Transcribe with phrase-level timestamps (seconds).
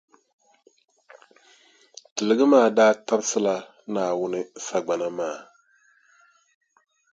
[2.13, 3.55] Tiligi maa daa tabisila
[3.93, 5.37] Naawuni sagbana maa.